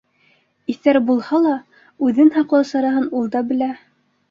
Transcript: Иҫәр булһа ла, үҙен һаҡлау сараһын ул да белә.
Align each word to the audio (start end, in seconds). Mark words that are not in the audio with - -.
Иҫәр 0.73 0.97
булһа 1.09 1.41
ла, 1.43 1.51
үҙен 2.09 2.33
һаҡлау 2.39 2.69
сараһын 2.73 3.09
ул 3.21 3.33
да 3.39 3.47
белә. 3.53 3.71